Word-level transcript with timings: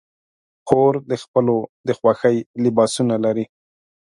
خور 0.67 0.93
د 1.09 1.11
خپلو 1.23 1.57
د 1.87 1.89
خوښې 1.99 2.35
لباسونه 2.63 3.15
لري. 3.25 3.45